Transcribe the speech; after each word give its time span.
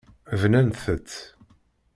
Bnant-tt. 0.41 1.15